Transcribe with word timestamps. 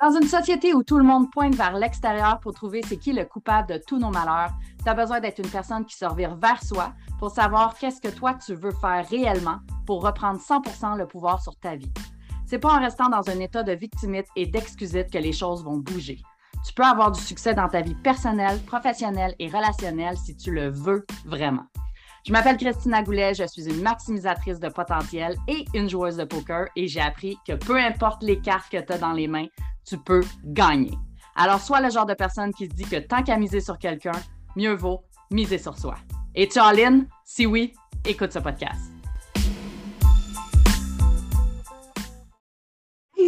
Dans 0.00 0.12
une 0.12 0.26
société 0.26 0.72
où 0.72 0.82
tout 0.82 0.96
le 0.96 1.04
monde 1.04 1.30
pointe 1.30 1.54
vers 1.54 1.74
l'extérieur 1.74 2.40
pour 2.40 2.54
trouver 2.54 2.80
c'est 2.88 2.96
qui 2.96 3.12
le 3.12 3.26
coupable 3.26 3.68
de 3.68 3.82
tous 3.86 3.98
nos 3.98 4.08
malheurs, 4.08 4.50
tu 4.82 4.88
as 4.88 4.94
besoin 4.94 5.20
d'être 5.20 5.40
une 5.40 5.50
personne 5.50 5.84
qui 5.84 5.94
se 5.94 6.06
revire 6.06 6.36
vers 6.36 6.62
soi 6.64 6.94
pour 7.18 7.30
savoir 7.30 7.76
qu'est-ce 7.78 8.00
que 8.00 8.08
toi 8.08 8.32
tu 8.32 8.54
veux 8.54 8.70
faire 8.70 9.06
réellement 9.10 9.58
pour 9.84 10.02
reprendre 10.02 10.40
100% 10.40 10.96
le 10.96 11.06
pouvoir 11.06 11.42
sur 11.42 11.54
ta 11.56 11.76
vie. 11.76 11.92
C'est 12.46 12.58
pas 12.58 12.72
en 12.72 12.80
restant 12.80 13.10
dans 13.10 13.28
un 13.28 13.40
état 13.40 13.62
de 13.62 13.72
victimite 13.72 14.26
et 14.36 14.46
d'excusite 14.46 15.10
que 15.10 15.18
les 15.18 15.34
choses 15.34 15.62
vont 15.62 15.76
bouger. 15.76 16.18
Tu 16.66 16.72
peux 16.72 16.82
avoir 16.82 17.12
du 17.12 17.20
succès 17.20 17.52
dans 17.52 17.68
ta 17.68 17.82
vie 17.82 17.94
personnelle, 17.94 18.58
professionnelle 18.60 19.34
et 19.38 19.48
relationnelle 19.48 20.16
si 20.16 20.34
tu 20.34 20.50
le 20.50 20.70
veux 20.70 21.04
vraiment. 21.26 21.66
Je 22.26 22.32
m'appelle 22.32 22.56
Christina 22.56 23.02
Goulet, 23.02 23.34
je 23.34 23.46
suis 23.46 23.68
une 23.68 23.82
maximisatrice 23.82 24.60
de 24.60 24.68
potentiel 24.68 25.36
et 25.48 25.64
une 25.74 25.88
joueuse 25.88 26.16
de 26.16 26.24
poker 26.24 26.68
et 26.76 26.86
j'ai 26.86 27.00
appris 27.00 27.38
que 27.46 27.54
peu 27.54 27.78
importe 27.78 28.22
les 28.22 28.40
cartes 28.40 28.70
que 28.70 28.78
tu 28.78 28.92
as 28.92 28.98
dans 28.98 29.12
les 29.12 29.26
mains, 29.26 29.46
tu 29.84 29.98
peux 29.98 30.22
gagner. 30.44 30.96
Alors, 31.36 31.60
sois 31.60 31.80
le 31.80 31.90
genre 31.90 32.06
de 32.06 32.14
personne 32.14 32.52
qui 32.52 32.66
se 32.66 32.72
dit 32.72 32.84
que 32.84 32.96
tant 32.96 33.22
qu'à 33.22 33.36
miser 33.36 33.60
sur 33.60 33.78
quelqu'un, 33.78 34.12
mieux 34.56 34.74
vaut 34.74 35.04
miser 35.30 35.58
sur 35.58 35.78
soi. 35.78 35.96
Et 36.34 36.48
tu 36.48 36.58
ligne? 36.74 37.06
Si 37.24 37.46
oui, 37.46 37.72
écoute 38.04 38.32
ce 38.32 38.38
podcast. 38.38 38.90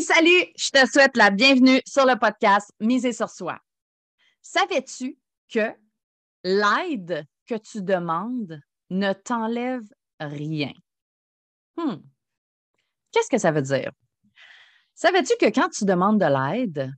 salut! 0.03 0.47
Je 0.57 0.71
te 0.71 0.91
souhaite 0.91 1.17
la 1.17 1.31
bienvenue 1.31 1.81
sur 1.87 2.05
le 2.05 2.19
podcast 2.19 2.73
Miser 2.81 3.13
sur 3.13 3.31
soi. 3.31 3.59
Savais-tu 4.41 5.17
que 5.49 5.73
l'aide 6.43 7.25
que 7.47 7.55
tu 7.55 7.83
demandes 7.83 8.61
ne 8.91 9.13
t'enlève 9.13 9.89
rien? 10.19 10.73
Hmm. 11.77 11.97
Qu'est-ce 13.13 13.31
que 13.31 13.39
ça 13.39 13.53
veut 13.53 13.63
dire? 13.63 13.93
Savais-tu 14.95 15.33
que 15.41 15.51
quand 15.53 15.69
tu 15.69 15.85
demandes 15.85 16.21
de 16.21 16.27
l'aide, 16.27 16.93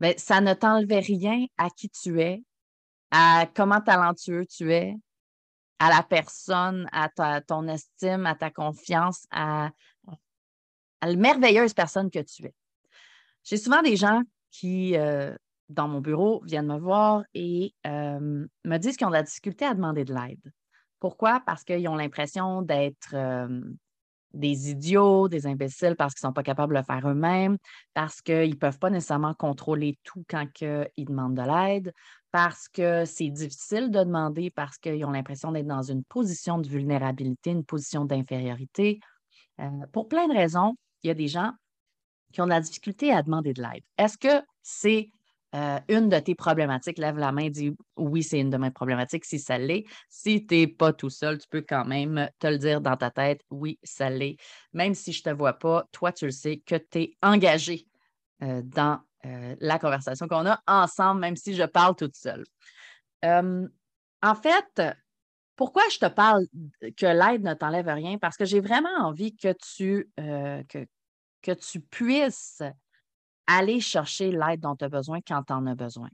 ben, 0.00 0.14
ça 0.18 0.40
ne 0.40 0.52
t'enlevait 0.52 1.00
rien 1.00 1.46
à 1.58 1.70
qui 1.70 1.88
tu 1.88 2.20
es, 2.20 2.42
à 3.10 3.46
comment 3.54 3.80
talentueux 3.80 4.44
tu 4.46 4.72
es, 4.72 4.94
à 5.78 5.90
la 5.90 6.02
personne, 6.02 6.88
à 6.92 7.08
ton 7.40 7.68
estime, 7.68 8.26
à 8.26 8.34
ta 8.34 8.50
confiance, 8.50 9.26
à, 9.30 9.70
la 11.02 11.16
merveilleuse 11.16 11.74
personne 11.74 12.10
que 12.10 12.20
tu 12.20 12.44
es? 12.46 12.54
J'ai 13.44 13.56
souvent 13.56 13.82
des 13.82 13.96
gens 13.96 14.22
qui, 14.50 14.96
euh, 14.96 15.34
dans 15.68 15.88
mon 15.88 16.00
bureau, 16.00 16.42
viennent 16.44 16.66
me 16.66 16.78
voir 16.78 17.24
et 17.34 17.74
euh, 17.86 18.46
me 18.64 18.78
disent 18.78 18.96
qu'ils 18.96 19.06
ont 19.06 19.10
de 19.10 19.16
la 19.16 19.22
difficulté 19.22 19.64
à 19.64 19.74
demander 19.74 20.04
de 20.04 20.14
l'aide. 20.14 20.52
Pourquoi? 21.00 21.42
Parce 21.46 21.64
qu'ils 21.64 21.88
ont 21.88 21.96
l'impression 21.96 22.62
d'être 22.62 23.14
euh, 23.14 23.60
des 24.34 24.70
idiots, 24.70 25.28
des 25.28 25.46
imbéciles 25.46 25.96
parce 25.96 26.14
qu'ils 26.14 26.26
ne 26.26 26.30
sont 26.30 26.34
pas 26.34 26.42
capables 26.42 26.74
de 26.74 26.78
le 26.78 26.84
faire 26.84 27.08
eux-mêmes, 27.08 27.58
parce 27.94 28.20
qu'ils 28.20 28.50
ne 28.50 28.56
peuvent 28.56 28.78
pas 28.78 28.90
nécessairement 28.90 29.34
contrôler 29.34 29.98
tout 30.04 30.24
quand 30.28 30.46
ils 30.60 31.04
demandent 31.04 31.36
de 31.36 31.42
l'aide, 31.42 31.92
parce 32.32 32.66
que 32.68 33.04
c'est 33.04 33.28
difficile 33.28 33.90
de 33.90 34.00
demander 34.00 34.50
parce 34.50 34.78
qu'ils 34.78 35.04
ont 35.04 35.10
l'impression 35.10 35.52
d'être 35.52 35.66
dans 35.66 35.82
une 35.82 36.02
position 36.02 36.58
de 36.58 36.66
vulnérabilité, 36.66 37.50
une 37.50 37.64
position 37.64 38.04
d'infériorité. 38.06 39.00
Euh, 39.60 39.68
pour 39.92 40.08
plein 40.08 40.26
de 40.26 40.32
raisons, 40.32 40.74
il 41.02 41.08
y 41.08 41.10
a 41.10 41.14
des 41.14 41.28
gens 41.28 41.52
qui 42.32 42.40
ont 42.40 42.46
de 42.46 42.50
la 42.50 42.60
difficulté 42.60 43.12
à 43.12 43.22
demander 43.22 43.52
de 43.52 43.62
l'aide. 43.62 43.84
Est-ce 43.98 44.16
que 44.16 44.42
c'est 44.62 45.10
euh, 45.54 45.78
une 45.88 46.08
de 46.08 46.18
tes 46.18 46.34
problématiques, 46.34 46.96
lève 46.96 47.18
la 47.18 47.30
main, 47.30 47.50
dis 47.50 47.76
oui, 47.96 48.22
c'est 48.22 48.40
une 48.40 48.48
de 48.48 48.56
mes 48.56 48.70
problématiques, 48.70 49.26
si 49.26 49.38
ça 49.38 49.58
l'est. 49.58 49.84
Si 50.08 50.46
tu 50.46 50.54
n'es 50.54 50.66
pas 50.66 50.94
tout 50.94 51.10
seul, 51.10 51.38
tu 51.38 51.46
peux 51.48 51.60
quand 51.60 51.84
même 51.84 52.30
te 52.38 52.46
le 52.46 52.56
dire 52.56 52.80
dans 52.80 52.96
ta 52.96 53.10
tête, 53.10 53.42
oui, 53.50 53.78
ça 53.82 54.08
l'est. 54.08 54.38
Même 54.72 54.94
si 54.94 55.12
je 55.12 55.20
ne 55.26 55.32
te 55.32 55.36
vois 55.36 55.52
pas, 55.52 55.84
toi, 55.92 56.10
tu 56.10 56.24
le 56.24 56.30
sais 56.30 56.58
que 56.58 56.76
tu 56.76 56.98
es 57.00 57.16
engagé 57.22 57.86
euh, 58.42 58.62
dans 58.64 59.00
euh, 59.26 59.54
la 59.60 59.78
conversation 59.78 60.26
qu'on 60.26 60.46
a 60.46 60.62
ensemble, 60.66 61.20
même 61.20 61.36
si 61.36 61.54
je 61.54 61.64
parle 61.64 61.96
toute 61.96 62.16
seule. 62.16 62.44
en 63.22 64.34
fait, 64.34 64.82
pourquoi 65.54 65.82
je 65.92 65.98
te 65.98 66.08
parle 66.08 66.46
que 66.96 67.06
l'aide 67.06 67.44
ne 67.44 67.52
t'enlève 67.52 67.88
rien? 67.88 68.16
Parce 68.16 68.38
que 68.38 68.46
j'ai 68.46 68.60
vraiment 68.60 68.96
envie 69.00 69.36
que 69.36 69.52
tu, 69.52 70.10
que, 70.16 70.86
que 71.42 71.52
tu 71.52 71.80
puisses 71.80 72.62
aller 73.46 73.80
chercher 73.80 74.30
l'aide 74.30 74.60
dont 74.60 74.76
tu 74.76 74.84
as 74.84 74.88
besoin 74.88 75.20
quand 75.26 75.42
tu 75.42 75.52
en 75.52 75.66
as 75.66 75.74
besoin. 75.74 76.08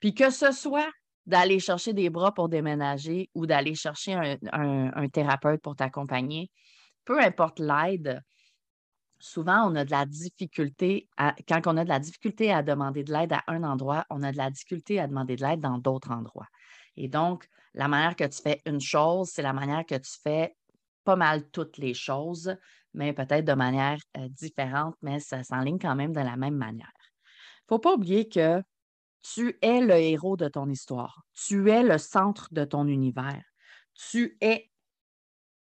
Puis 0.00 0.14
que 0.14 0.30
ce 0.30 0.52
soit 0.52 0.90
d'aller 1.26 1.60
chercher 1.60 1.92
des 1.92 2.08
bras 2.08 2.32
pour 2.32 2.48
déménager 2.48 3.30
ou 3.34 3.46
d'aller 3.46 3.74
chercher 3.74 4.38
un, 4.52 5.08
thérapeute 5.08 5.60
pour 5.60 5.76
t'accompagner, 5.76 6.50
peu 7.04 7.20
importe 7.20 7.58
l'aide, 7.58 8.22
souvent 9.18 9.70
on 9.70 9.74
a 9.74 9.84
de 9.84 9.90
la 9.90 10.06
difficulté, 10.06 11.08
quand 11.46 11.66
on 11.66 11.76
a 11.76 11.84
de 11.84 11.88
la 11.88 11.98
difficulté 11.98 12.52
à 12.52 12.62
demander 12.62 13.04
de 13.04 13.12
l'aide 13.12 13.32
à 13.32 13.42
un 13.48 13.62
endroit, 13.62 14.06
on 14.10 14.22
a 14.22 14.32
de 14.32 14.38
la 14.38 14.50
difficulté 14.50 15.00
à 15.00 15.06
demander 15.06 15.36
de 15.36 15.44
l'aide 15.44 15.60
dans 15.60 15.78
d'autres 15.78 16.10
endroits. 16.10 16.48
Et 16.96 17.08
donc, 17.08 17.46
la 17.74 17.88
manière 17.88 18.16
que 18.16 18.24
tu 18.24 18.40
fais 18.40 18.62
une 18.64 18.80
chose, 18.80 19.30
c'est 19.30 19.42
la 19.42 19.52
manière 19.52 19.84
que 19.84 19.96
tu 19.96 20.10
fais 20.22 20.56
pas 21.04 21.16
mal 21.16 21.48
toutes 21.50 21.78
les 21.78 21.94
choses 21.94 22.56
mais 22.94 23.12
peut-être 23.12 23.44
de 23.44 23.54
manière 23.54 23.98
différente, 24.30 24.96
mais 25.02 25.20
ça 25.20 25.42
s'enligne 25.44 25.78
quand 25.78 25.94
même 25.94 26.12
de 26.12 26.20
la 26.20 26.36
même 26.36 26.56
manière. 26.56 26.92
Il 26.94 27.74
ne 27.74 27.76
faut 27.76 27.78
pas 27.78 27.94
oublier 27.94 28.28
que 28.28 28.62
tu 29.22 29.58
es 29.60 29.80
le 29.80 29.94
héros 29.94 30.36
de 30.36 30.48
ton 30.48 30.68
histoire. 30.68 31.22
Tu 31.34 31.70
es 31.70 31.82
le 31.82 31.98
centre 31.98 32.48
de 32.52 32.64
ton 32.64 32.86
univers. 32.86 33.44
Tu 33.94 34.36
es 34.40 34.70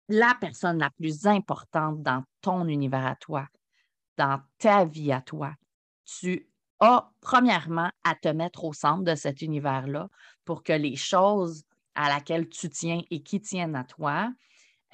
la 0.09 0.34
personne 0.41 0.78
la 0.78 0.91
plus 0.91 1.26
importante 1.26 2.03
dans 2.03 2.25
ton 2.41 2.66
univers 2.66 3.06
à 3.06 3.16
toi, 3.16 3.47
dans 4.16 4.41
ta 4.59 4.84
vie 4.84 5.12
à 5.12 5.20
toi. 5.20 5.54
Tu 6.04 6.48
as 6.80 7.10
premièrement 7.20 7.91
à 8.04 8.14
te 8.14 8.28
mettre 8.28 8.64
au 8.64 8.72
centre 8.72 9.04
de 9.04 9.14
cet 9.14 9.42
univers-là 9.42 10.09
pour 10.44 10.62
que 10.62 10.72
les 10.72 10.97
choses 10.97 11.64
à 11.94 12.09
laquelle 12.09 12.48
tu 12.48 12.69
tiens 12.70 13.03
et 13.10 13.22
qui 13.22 13.41
tiennent 13.41 13.76
à 13.76 13.84
toi 13.84 14.32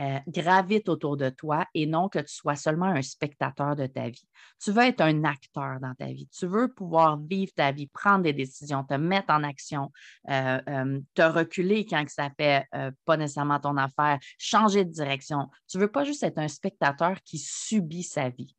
euh, 0.00 0.18
gravite 0.28 0.88
autour 0.90 1.16
de 1.16 1.30
toi 1.30 1.66
et 1.72 1.86
non 1.86 2.08
que 2.10 2.18
tu 2.18 2.34
sois 2.34 2.56
seulement 2.56 2.86
un 2.86 3.00
spectateur 3.00 3.76
de 3.76 3.86
ta 3.86 4.10
vie. 4.10 4.28
Tu 4.62 4.70
veux 4.70 4.82
être 4.82 5.00
un 5.00 5.24
acteur 5.24 5.80
dans 5.80 5.94
ta 5.94 6.06
vie. 6.06 6.28
Tu 6.28 6.46
veux 6.46 6.68
pouvoir 6.68 7.18
vivre 7.18 7.50
ta 7.54 7.72
vie, 7.72 7.86
prendre 7.86 8.24
des 8.24 8.34
décisions, 8.34 8.84
te 8.84 8.94
mettre 8.94 9.32
en 9.32 9.42
action, 9.42 9.90
euh, 10.28 10.60
euh, 10.68 11.00
te 11.14 11.22
reculer 11.22 11.86
quand 11.86 12.06
ça 12.08 12.28
fait 12.36 12.66
pas 13.06 13.16
nécessairement 13.16 13.58
ton 13.58 13.76
affaire, 13.76 14.18
changer 14.38 14.84
de 14.84 14.90
direction. 14.90 15.48
Tu 15.66 15.78
veux 15.78 15.90
pas 15.90 16.04
juste 16.04 16.22
être 16.22 16.38
un 16.38 16.48
spectateur 16.48 17.16
qui 17.24 17.38
subit 17.38 18.02
sa 18.02 18.28
vie. 18.28 18.54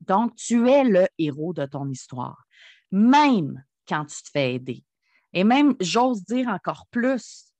Donc, 0.00 0.34
tu 0.36 0.68
es 0.70 0.84
le 0.84 1.06
héros 1.18 1.52
de 1.52 1.66
ton 1.66 1.88
histoire, 1.88 2.46
même 2.90 3.62
quand 3.86 4.06
tu 4.06 4.22
te 4.22 4.30
fais 4.30 4.54
aider. 4.54 4.84
Et 5.32 5.44
même, 5.44 5.74
j'ose 5.80 6.24
dire 6.24 6.48
encore 6.48 6.86
plus, 6.90 7.52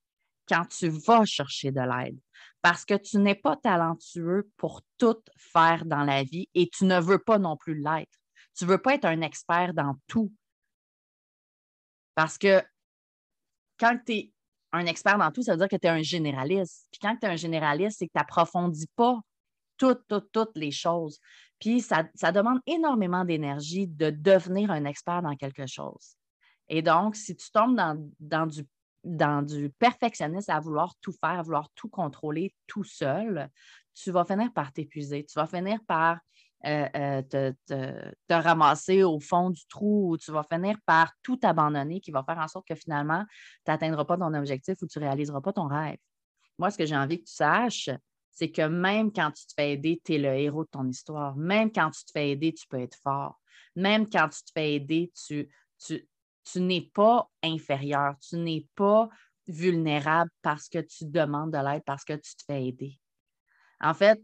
quand 0.49 0.65
tu 0.67 0.89
vas 0.89 1.25
chercher 1.25 1.71
de 1.71 1.81
l'aide 1.81 2.19
parce 2.63 2.85
que 2.85 2.95
tu 2.95 3.19
n'es 3.19 3.35
pas 3.35 3.57
talentueux 3.57 4.51
pour 4.57 4.83
tout 4.99 5.21
faire 5.37 5.85
dans 5.85 6.05
la 6.05 6.23
vie 6.23 6.49
et 6.55 6.69
tu 6.69 6.85
ne 6.85 7.01
veux 7.01 7.19
pas 7.19 7.39
non 7.39 7.57
plus 7.57 7.81
l'être. 7.81 8.19
Tu 8.57 8.65
ne 8.65 8.71
veux 8.71 8.79
pas 8.79 8.95
être 8.95 9.07
un 9.07 9.23
expert 9.23 9.73
dans 9.73 9.97
tout. 10.07 10.33
Parce 12.15 12.37
que 12.37 12.63
quand 13.79 13.99
tu 14.05 14.13
es 14.13 14.33
un 14.73 14.87
expert 14.87 15.19
dans 15.19 15.31
tout, 15.31 15.43
ça 15.43 15.53
veut 15.53 15.59
dire 15.59 15.69
que 15.69 15.77
tu 15.77 15.87
es 15.87 15.91
un 15.91 16.03
généraliste. 16.03 16.87
Puis 16.91 17.01
quand 17.01 17.17
tu 17.17 17.27
es 17.27 17.31
un 17.31 17.37
généraliste, 17.37 17.99
c'est 17.99 18.07
que 18.07 18.13
tu 18.13 18.19
n'approfondis 18.19 18.89
pas 18.95 19.21
toutes, 19.79 20.07
toutes, 20.07 20.31
toutes 20.31 20.57
les 20.57 20.71
choses. 20.71 21.19
Puis 21.59 21.81
ça, 21.81 22.05
ça 22.15 22.33
demande 22.33 22.61
énormément 22.67 23.25
d'énergie 23.25 23.87
de 23.87 24.11
devenir 24.11 24.71
un 24.71 24.85
expert 24.85 25.23
dans 25.23 25.37
quelque 25.37 25.67
chose. 25.67 26.17
Et 26.69 26.83
donc, 26.83 27.17
si 27.17 27.35
tu 27.35 27.51
tombes 27.51 27.77
dans, 27.77 27.99
dans 28.21 28.47
du 28.47 28.67
dans 29.05 29.43
du 29.43 29.71
perfectionnisme 29.79 30.51
à 30.51 30.61
vouloir 30.61 30.95
tout 31.01 31.13
faire, 31.13 31.39
à 31.41 31.43
vouloir 31.43 31.69
tout 31.75 31.89
contrôler 31.89 32.55
tout 32.67 32.85
seul, 32.85 33.51
tu 33.95 34.11
vas 34.11 34.25
finir 34.25 34.53
par 34.53 34.73
t'épuiser. 34.73 35.25
Tu 35.25 35.35
vas 35.35 35.47
finir 35.47 35.79
par 35.87 36.19
euh, 36.67 37.23
euh, 37.35 37.53
te, 37.67 38.33
ramasser 38.33 39.03
au 39.03 39.19
fond 39.19 39.51
du 39.51 39.67
trou 39.67 40.13
ou 40.13 40.19
tu 40.19 40.31
vas 40.31 40.43
finir 40.43 40.77
par 40.85 41.13
tout 41.23 41.41
abandonner 41.43 42.01
qui 42.01 42.11
va 42.11 42.23
faire 42.23 42.39
en 42.39 42.49
sorte 42.49 42.69
que 42.69 42.75
finalement, 42.75 43.25
tu 43.65 43.71
n'atteindras 43.71 44.05
pas 44.05 44.19
ton 44.19 44.35
objectif 44.35 44.77
ou 44.83 44.87
tu 44.87 44.99
ne 44.99 45.05
réaliseras 45.05 45.41
pas 45.41 45.53
ton 45.53 45.67
rêve. 45.67 45.99
Moi, 46.59 46.71
ce 46.71 46.77
que 46.77 46.85
j'ai 46.85 46.97
envie 46.97 47.19
que 47.19 47.27
tu 47.27 47.35
saches, 47.35 47.89
c'est 48.31 48.51
que 48.51 48.67
même 48.69 49.13
quand 49.13 49.31
tu 49.31 49.47
te 49.47 49.55
fais 49.57 49.73
aider, 49.73 50.01
tu 50.05 50.15
es 50.15 50.19
le 50.19 50.35
héros 50.35 50.65
de 50.65 50.71
ton 50.71 50.87
histoire. 50.87 51.35
Même 51.37 51.73
quand 51.73 51.91
tu 51.91 52.05
te 52.05 52.13
fais 52.13 52.31
aider, 52.31 52.53
tu 52.53 52.67
peux 52.69 52.81
être 52.81 52.99
fort. 53.03 53.41
Même 53.77 54.09
quand 54.09 54.29
tu 54.29 54.43
te 54.43 54.51
fais 54.55 54.75
aider, 54.75 55.11
tu, 55.15 55.49
tu, 55.79 56.07
tu 56.45 56.61
n'es 56.61 56.91
pas 56.93 57.29
inférieur, 57.43 58.17
tu 58.21 58.37
n'es 58.37 58.67
pas 58.75 59.09
vulnérable 59.47 60.31
parce 60.43 60.69
que 60.69 60.79
tu 60.79 61.07
demandes 61.07 61.53
de 61.53 61.59
l'aide, 61.59 61.83
parce 61.85 62.05
que 62.05 62.15
tu 62.15 62.37
te 62.37 62.45
fais 62.47 62.67
aider. 62.67 62.99
En 63.81 63.95
fait, 63.95 64.21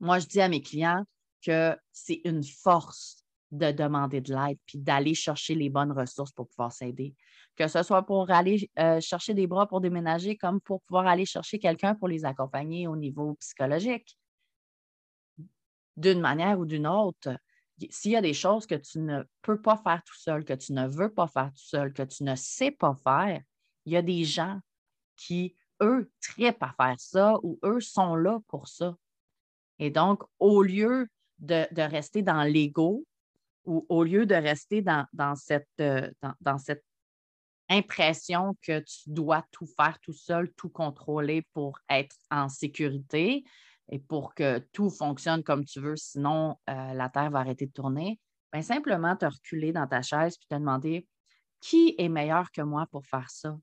moi, 0.00 0.18
je 0.18 0.26
dis 0.26 0.40
à 0.40 0.48
mes 0.48 0.62
clients 0.62 1.04
que 1.44 1.76
c'est 1.92 2.20
une 2.24 2.42
force 2.42 3.24
de 3.50 3.70
demander 3.70 4.20
de 4.20 4.34
l'aide 4.34 4.58
puis 4.66 4.78
d'aller 4.78 5.14
chercher 5.14 5.54
les 5.54 5.70
bonnes 5.70 5.92
ressources 5.92 6.32
pour 6.32 6.48
pouvoir 6.48 6.72
s'aider. 6.72 7.14
Que 7.56 7.68
ce 7.68 7.82
soit 7.82 8.02
pour 8.02 8.30
aller 8.30 8.70
euh, 8.78 9.00
chercher 9.00 9.34
des 9.34 9.46
bras 9.46 9.68
pour 9.68 9.80
déménager, 9.80 10.36
comme 10.36 10.60
pour 10.60 10.82
pouvoir 10.82 11.06
aller 11.06 11.24
chercher 11.24 11.58
quelqu'un 11.58 11.94
pour 11.94 12.08
les 12.08 12.24
accompagner 12.24 12.88
au 12.88 12.96
niveau 12.96 13.34
psychologique. 13.34 14.18
D'une 15.96 16.20
manière 16.20 16.58
ou 16.58 16.66
d'une 16.66 16.88
autre, 16.88 17.36
s'il 17.90 18.12
y 18.12 18.16
a 18.16 18.20
des 18.20 18.34
choses 18.34 18.66
que 18.66 18.74
tu 18.74 19.00
ne 19.00 19.22
peux 19.42 19.60
pas 19.60 19.76
faire 19.76 20.02
tout 20.04 20.16
seul, 20.16 20.44
que 20.44 20.52
tu 20.52 20.72
ne 20.72 20.86
veux 20.86 21.12
pas 21.12 21.26
faire 21.26 21.50
tout 21.50 21.64
seul, 21.64 21.92
que 21.92 22.02
tu 22.02 22.24
ne 22.24 22.34
sais 22.34 22.70
pas 22.70 22.94
faire, 22.94 23.40
il 23.84 23.92
y 23.92 23.96
a 23.96 24.02
des 24.02 24.24
gens 24.24 24.60
qui, 25.16 25.54
eux, 25.82 26.10
trippent 26.20 26.62
à 26.62 26.74
faire 26.76 26.98
ça 26.98 27.34
ou 27.42 27.58
eux 27.64 27.80
sont 27.80 28.16
là 28.16 28.38
pour 28.48 28.68
ça. 28.68 28.96
Et 29.78 29.90
donc, 29.90 30.22
au 30.38 30.62
lieu 30.62 31.08
de, 31.38 31.66
rester 31.80 32.22
dans 32.22 32.44
l'ego 32.44 33.04
ou 33.64 33.84
au 33.88 34.04
lieu 34.04 34.26
de 34.26 34.34
rester 34.34 34.82
dans, 34.82 35.36
cette, 35.36 35.68
euh, 35.80 36.10
dans, 36.40 36.58
cette 36.58 36.84
impression 37.68 38.56
que 38.62 38.80
tu 38.80 39.10
dois 39.10 39.44
tout 39.50 39.66
faire 39.66 39.98
tout 40.00 40.12
seul, 40.12 40.52
tout 40.52 40.68
contrôler 40.68 41.42
pour 41.52 41.78
être 41.88 42.16
en 42.30 42.48
sécurité 42.48 43.44
et 43.90 43.98
pour 43.98 44.34
que 44.34 44.58
tout 44.72 44.90
fonctionne 44.90 45.42
comme 45.42 45.64
tu 45.64 45.80
veux, 45.80 45.96
sinon 45.96 46.56
euh, 46.70 46.92
la 46.94 47.08
Terre 47.08 47.30
va 47.30 47.40
arrêter 47.40 47.66
de 47.66 47.72
tourner, 47.72 48.20
bien, 48.52 48.62
simplement 48.62 49.16
te 49.16 49.26
reculer 49.26 49.72
dans 49.72 49.86
ta 49.86 50.02
chaise 50.02 50.36
puis 50.36 50.46
te 50.48 50.54
demander 50.54 51.06
qui 51.60 51.94
est 51.98 52.08
meilleur 52.08 52.50
que 52.50 52.62
moi 52.62 52.86
pour 52.90 53.06
faire 53.06 53.30
ça? 53.30 53.56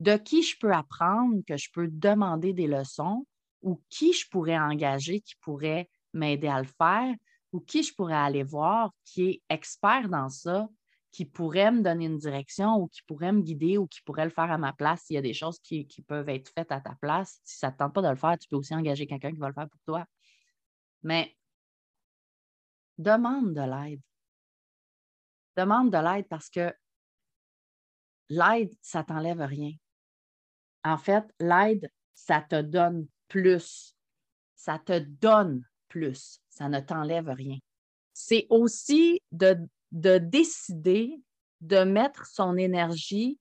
De 0.00 0.16
qui 0.16 0.42
je 0.42 0.56
peux 0.58 0.72
apprendre, 0.72 1.42
que 1.46 1.56
je 1.56 1.68
peux 1.72 1.88
demander 1.88 2.52
des 2.52 2.66
leçons 2.66 3.26
ou 3.62 3.82
qui 3.90 4.12
je 4.12 4.28
pourrais 4.30 4.58
engager 4.58 5.20
qui 5.20 5.34
pourrait 5.40 5.88
m'aider 6.12 6.48
à 6.48 6.60
le 6.60 6.68
faire 6.68 7.14
ou 7.52 7.60
qui 7.60 7.82
je 7.82 7.94
pourrais 7.94 8.14
aller 8.14 8.42
voir 8.42 8.92
qui 9.04 9.24
est 9.24 9.42
expert 9.48 10.08
dans 10.08 10.28
ça, 10.28 10.68
qui 11.10 11.24
pourrait 11.24 11.72
me 11.72 11.82
donner 11.82 12.06
une 12.06 12.18
direction 12.18 12.76
ou 12.76 12.88
qui 12.88 13.02
pourrait 13.02 13.32
me 13.32 13.40
guider 13.40 13.78
ou 13.78 13.86
qui 13.86 14.02
pourrait 14.02 14.24
le 14.24 14.30
faire 14.30 14.50
à 14.50 14.58
ma 14.58 14.72
place 14.72 15.02
s'il 15.02 15.14
y 15.14 15.18
a 15.18 15.22
des 15.22 15.32
choses 15.32 15.58
qui, 15.60 15.86
peuvent 16.06 16.28
être 16.28 16.50
faites 16.54 16.70
à 16.70 16.80
ta 16.80 16.94
place. 16.96 17.40
Si 17.44 17.58
ça 17.58 17.68
ne 17.68 17.72
te 17.72 17.78
tente 17.78 17.94
pas 17.94 18.02
de 18.02 18.08
le 18.08 18.16
faire, 18.16 18.36
tu 18.38 18.48
peux 18.48 18.56
aussi 18.56 18.74
engager 18.74 19.06
quelqu'un 19.06 19.32
qui 19.32 19.38
va 19.38 19.48
le 19.48 19.54
faire 19.54 19.68
pour 19.68 19.80
toi. 19.86 20.06
Mais 21.02 21.34
demande 22.98 23.54
de 23.54 23.60
l'aide. 23.60 24.00
Demande 25.56 25.90
de 25.90 25.98
l'aide 25.98 26.28
parce 26.28 26.50
que 26.50 26.72
l'aide, 28.28 28.72
ça 28.82 29.00
ne 29.00 29.06
t'enlève 29.06 29.40
rien. 29.40 29.72
En 30.84 30.98
fait, 30.98 31.24
l'aide, 31.40 31.90
ça 32.14 32.42
te 32.42 32.60
donne 32.60 33.08
plus. 33.28 33.96
Ça 34.54 34.78
te 34.78 34.98
donne 34.98 35.64
plus. 35.88 36.40
Ça 36.48 36.68
ne 36.68 36.80
t'enlève 36.80 37.28
rien. 37.28 37.58
C'est 38.12 38.46
aussi 38.50 39.22
de, 39.32 39.68
de 39.92 40.18
décider 40.18 41.20
de 41.60 41.84
mettre 41.84 42.26
son 42.26 42.56
énergie 42.56 43.38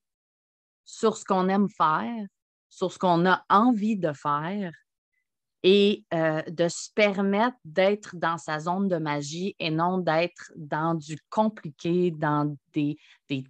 sur 0.86 1.18
ce 1.18 1.26
qu'on 1.26 1.50
aime 1.50 1.70
faire, 1.70 2.26
sur 2.70 2.92
ce 2.92 2.98
qu'on 2.98 3.26
a 3.26 3.44
envie 3.50 3.98
de 3.98 4.12
faire 4.14 4.72
et 5.64 6.06
euh, 6.14 6.42
de 6.44 6.68
se 6.68 6.90
permettre 6.94 7.58
d'être 7.66 8.16
dans 8.16 8.38
sa 8.38 8.60
zone 8.60 8.88
de 8.88 8.98
magie 8.98 9.56
et 9.60 9.72
non 9.72 9.98
d'être 9.98 10.52
dans 10.56 10.94
du 10.94 11.18
compliqué, 11.30 12.12
dans 12.12 12.56
des, 12.74 12.98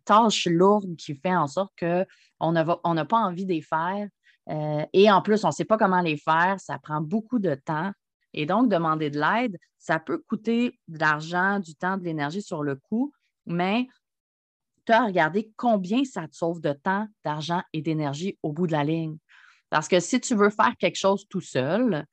tâches 0.06 0.48
lourdes 0.48 0.96
qui 0.96 1.16
font 1.16 1.38
en 1.38 1.48
sorte 1.48 1.74
qu'on 1.78 2.52
n'a 2.52 3.06
pas 3.06 3.18
envie 3.20 3.46
de 3.46 3.54
les 3.54 3.62
faire 3.62 4.08
euh, 4.50 4.86
et 4.94 5.12
en 5.12 5.22
plus, 5.22 5.44
on 5.44 5.48
ne 5.48 5.54
sait 5.54 5.66
pas 5.66 5.78
comment 5.78 6.02
les 6.02 6.18
faire, 6.18 6.60
ça 6.60 6.80
prend 6.80 7.02
beaucoup 7.02 7.40
de 7.40 7.56
temps. 7.56 7.92
Et 8.34 8.46
donc, 8.46 8.70
demander 8.70 9.10
de 9.10 9.20
l'aide, 9.20 9.58
ça 9.78 10.00
peut 10.00 10.24
coûter 10.28 10.80
de 10.88 11.00
l'argent, 11.00 11.60
du 11.60 11.76
temps, 11.76 11.98
de 11.98 12.04
l'énergie 12.04 12.42
sur 12.42 12.64
le 12.64 12.76
coup, 12.76 13.14
mais 13.46 13.88
tu 14.86 14.92
as 14.94 15.02
à 15.02 15.06
regarder 15.06 15.52
combien 15.58 16.04
ça 16.06 16.28
te 16.28 16.36
sauve 16.36 16.62
de 16.62 16.74
temps, 16.74 17.08
d'argent 17.24 17.62
et 17.74 17.82
d'énergie 17.82 18.38
au 18.44 18.54
bout 18.54 18.68
de 18.68 18.72
la 18.72 18.84
ligne. 18.84 19.18
Parce 19.70 19.88
que 19.88 20.00
si 20.00 20.20
tu 20.22 20.36
veux 20.36 20.50
faire 20.50 20.76
quelque 20.78 20.98
chose 20.98 21.26
tout 21.30 21.42
seul, 21.42 22.06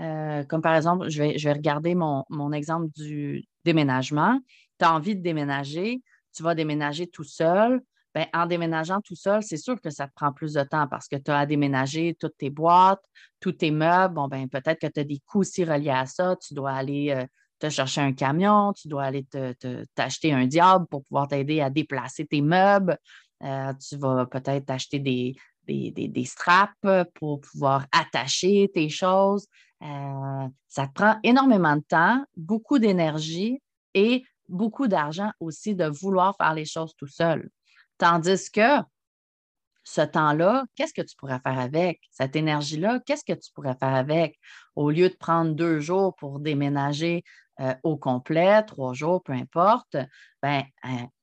euh, 0.00 0.44
comme 0.44 0.62
par 0.62 0.74
exemple, 0.74 1.08
je 1.10 1.22
vais, 1.22 1.38
je 1.38 1.48
vais 1.48 1.52
regarder 1.52 1.94
mon, 1.94 2.24
mon 2.30 2.52
exemple 2.52 2.88
du 2.96 3.44
déménagement. 3.64 4.40
Tu 4.78 4.84
as 4.84 4.94
envie 4.94 5.14
de 5.14 5.20
déménager, 5.20 6.02
tu 6.34 6.42
vas 6.42 6.54
déménager 6.54 7.06
tout 7.06 7.24
seul, 7.24 7.82
ben, 8.14 8.26
en 8.34 8.46
déménageant 8.46 9.00
tout 9.00 9.16
seul, 9.16 9.42
c'est 9.42 9.56
sûr 9.56 9.80
que 9.80 9.90
ça 9.90 10.06
te 10.06 10.12
prend 10.14 10.32
plus 10.32 10.52
de 10.52 10.62
temps 10.62 10.86
parce 10.86 11.08
que 11.08 11.16
tu 11.16 11.30
as 11.30 11.38
à 11.38 11.46
déménager 11.46 12.14
toutes 12.18 12.36
tes 12.36 12.50
boîtes, 12.50 13.04
tous 13.40 13.52
tes 13.52 13.70
meubles. 13.70 14.14
Bon, 14.14 14.28
ben, 14.28 14.48
peut-être 14.48 14.80
que 14.80 14.86
tu 14.86 15.00
as 15.00 15.04
des 15.04 15.20
coûts 15.26 15.40
aussi 15.40 15.64
reliés 15.64 15.90
à 15.90 16.06
ça. 16.06 16.36
Tu 16.36 16.54
dois 16.54 16.72
aller 16.72 17.10
euh, 17.10 17.24
te 17.58 17.70
chercher 17.70 18.00
un 18.00 18.12
camion, 18.12 18.72
tu 18.72 18.88
dois 18.88 19.04
aller 19.04 19.26
t'acheter 19.94 20.32
un 20.32 20.46
diable 20.46 20.86
pour 20.88 21.04
pouvoir 21.04 21.28
t'aider 21.28 21.60
à 21.60 21.70
déplacer 21.70 22.26
tes 22.26 22.42
meubles. 22.42 22.98
Euh, 23.42 23.72
tu 23.74 23.96
vas 23.96 24.26
peut-être 24.26 24.68
acheter 24.70 24.98
des, 24.98 25.34
des, 25.66 26.24
straps 26.24 26.74
pour 27.14 27.40
pouvoir 27.40 27.86
attacher 27.92 28.70
tes 28.74 28.88
choses. 28.88 29.46
Euh, 29.82 30.48
ça 30.68 30.86
te 30.86 30.92
prend 30.92 31.16
énormément 31.22 31.76
de 31.76 31.82
temps, 31.82 32.24
beaucoup 32.36 32.78
d'énergie 32.78 33.60
et 33.94 34.22
beaucoup 34.48 34.86
d'argent 34.86 35.30
aussi 35.40 35.74
de 35.74 35.86
vouloir 35.86 36.36
faire 36.36 36.54
les 36.54 36.64
choses 36.64 36.94
tout 36.96 37.06
seul. 37.08 37.48
Tandis 38.02 38.50
que 38.50 38.82
ce 39.84 40.00
temps-là, 40.00 40.64
qu'est-ce 40.74 40.92
que 40.92 41.02
tu 41.02 41.14
pourrais 41.14 41.38
faire 41.38 41.56
avec? 41.56 42.00
Cette 42.10 42.34
énergie-là, 42.34 42.98
qu'est-ce 43.06 43.24
que 43.24 43.32
tu 43.32 43.52
pourrais 43.54 43.76
faire 43.76 43.94
avec? 43.94 44.40
Au 44.74 44.90
lieu 44.90 45.08
de 45.08 45.14
prendre 45.14 45.52
deux 45.52 45.78
jours 45.78 46.16
pour 46.16 46.40
déménager 46.40 47.22
euh, 47.60 47.72
au 47.84 47.96
complet, 47.96 48.60
trois 48.64 48.92
jours, 48.92 49.22
peu 49.22 49.32
importe, 49.32 49.96
ben, 50.42 50.64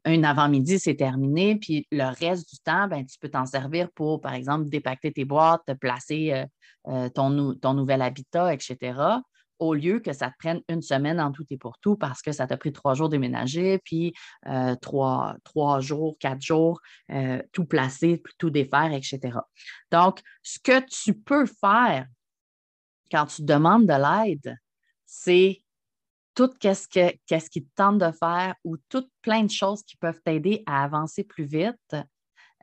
un 0.06 0.24
avant-midi, 0.24 0.80
c'est 0.80 0.96
terminé, 0.96 1.58
puis 1.58 1.86
le 1.92 2.16
reste 2.18 2.50
du 2.50 2.60
temps, 2.60 2.88
ben, 2.88 3.06
tu 3.06 3.20
peux 3.20 3.28
t'en 3.28 3.46
servir 3.46 3.92
pour, 3.92 4.22
par 4.22 4.34
exemple, 4.34 4.70
dépacter 4.70 5.12
tes 5.12 5.26
boîtes, 5.26 5.64
te 5.68 5.74
placer 5.74 6.32
euh, 6.32 6.46
euh, 6.88 7.10
ton 7.10 7.74
nouvel 7.74 8.02
habitat, 8.02 8.54
etc 8.54 9.20
au 9.60 9.74
lieu 9.74 10.00
que 10.00 10.14
ça 10.14 10.30
te 10.32 10.38
prenne 10.40 10.62
une 10.70 10.82
semaine 10.82 11.20
en 11.20 11.32
tout 11.32 11.46
et 11.50 11.58
pour 11.58 11.78
tout 11.80 11.96
parce 11.96 12.22
que 12.22 12.32
ça 12.32 12.48
t'a 12.48 12.58
pris 12.58 12.72
trois 12.72 12.94
jours 12.94 13.10
déménager, 13.10 13.80
puis 13.80 14.14
euh, 14.48 14.76
trois, 14.76 15.36
jours, 15.80 16.18
quatre 16.20 16.42
jours, 16.42 16.80
euh, 17.12 17.42
tout 17.52 17.66
placer, 17.66 18.24
tout 18.38 18.50
défaire, 18.50 18.92
etc. 18.94 19.38
Donc, 19.92 20.22
ce 20.42 20.60
que 20.60 20.80
tu 20.88 21.14
peux 21.14 21.46
faire 21.46 22.08
quand 23.12 23.26
tu 23.26 23.44
demandes 23.44 23.86
de 23.86 23.94
l'aide, 23.94 24.58
c'est 25.06 25.64
tout 26.36 26.50
qu'est-ce, 26.60 26.88
que, 26.88 27.12
qui 27.50 27.66
te 27.66 27.76
tente 27.76 27.98
de 27.98 28.12
faire 28.12 28.56
ou 28.64 28.78
toutes 28.88 29.12
plein 29.22 29.44
de 29.44 29.52
choses 29.52 29.84
qui 29.84 29.98
peuvent 29.98 30.22
t'aider 30.24 30.64
à 30.66 30.84
avancer 30.84 31.24
plus 31.24 31.46
vite 31.46 31.96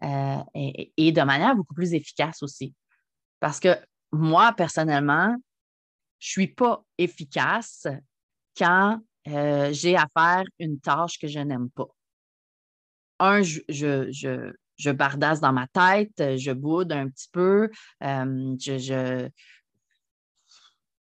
euh, 0.03 0.39
et, 0.55 1.13
de 1.13 1.23
manière 1.23 1.55
beaucoup 1.55 1.75
plus 1.75 1.93
efficace 1.93 2.43
aussi. 2.43 2.75
Parce 3.41 3.61
que 3.61 3.77
moi, 4.13 4.53
personnellement, 4.57 5.37
je 6.19 6.29
suis 6.31 6.49
pas 6.49 6.85
efficace 6.99 7.87
quand 8.57 9.01
euh, 9.29 9.73
j'ai 9.73 9.97
à 9.97 10.09
faire 10.17 10.45
une 10.59 10.81
tâche 10.81 11.19
que 11.19 11.27
je 11.27 11.41
n'aime 11.41 11.71
pas. 11.71 11.89
Un, 13.19 13.43
je, 13.43 13.61
je, 13.69 14.53
je, 14.77 14.91
bardasse 14.91 15.41
dans 15.41 15.53
ma 15.53 15.67
tête, 15.69 16.37
je 16.39 16.53
boude 16.53 16.93
un 16.93 17.09
petit 17.09 17.29
peu, 17.33 17.71
euh, 18.03 18.57
je, 18.61 19.29